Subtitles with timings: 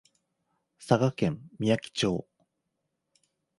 [0.79, 2.25] 佐賀県みやき町